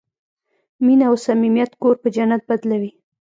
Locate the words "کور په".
1.81-2.07